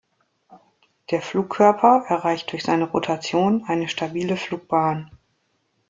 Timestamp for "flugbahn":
4.35-5.11